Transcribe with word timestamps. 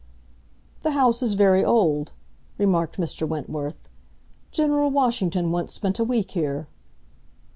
"The 0.81 0.93
house 0.97 1.21
is 1.21 1.35
very 1.35 1.63
old," 1.63 2.11
remarked 2.57 2.97
Mr. 2.97 3.27
Wentworth. 3.27 3.87
"General 4.49 4.89
Washington 4.89 5.51
once 5.51 5.73
spent 5.73 5.99
a 5.99 6.03
week 6.03 6.31
here." 6.31 6.65